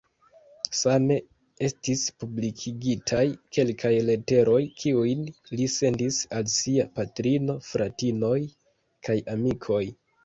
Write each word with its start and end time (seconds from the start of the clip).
Same, 0.77 1.09
estis 1.67 2.05
publikigitaj 2.23 3.25
kelkaj 3.57 3.91
leteroj 4.07 4.61
kiujn 4.85 5.21
li 5.59 5.69
sendis 5.77 6.19
al 6.39 6.51
sia 6.57 6.87
patrino, 6.97 7.59
fratinoj 7.69 8.37
kaj 9.09 9.19
amikoj. 9.37 9.85